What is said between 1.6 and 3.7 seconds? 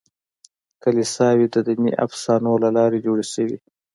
دیني افسانو له لارې جوړې شوې.